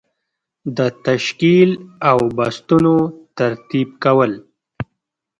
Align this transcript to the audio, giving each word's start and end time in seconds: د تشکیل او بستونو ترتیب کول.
د 0.77 0.79
تشکیل 1.05 1.71
او 2.09 2.19
بستونو 2.37 2.95
ترتیب 3.37 3.89
کول. 4.03 4.31